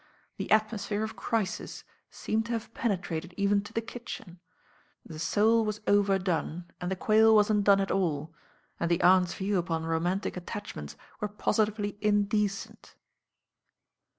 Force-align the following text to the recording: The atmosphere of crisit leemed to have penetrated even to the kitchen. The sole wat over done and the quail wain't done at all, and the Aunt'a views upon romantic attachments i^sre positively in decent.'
The 0.37 0.49
atmosphere 0.49 1.03
of 1.03 1.15
crisit 1.15 1.83
leemed 2.25 2.47
to 2.47 2.53
have 2.53 2.73
penetrated 2.73 3.35
even 3.37 3.61
to 3.61 3.71
the 3.71 3.81
kitchen. 3.83 4.39
The 5.05 5.19
sole 5.19 5.63
wat 5.63 5.79
over 5.85 6.17
done 6.17 6.71
and 6.81 6.89
the 6.89 6.95
quail 6.95 7.35
wain't 7.35 7.63
done 7.65 7.79
at 7.79 7.91
all, 7.91 8.33
and 8.79 8.89
the 8.89 8.97
Aunt'a 9.03 9.35
views 9.37 9.59
upon 9.59 9.85
romantic 9.85 10.35
attachments 10.35 10.97
i^sre 11.21 11.37
positively 11.37 11.99
in 12.01 12.23
decent.' 12.23 12.95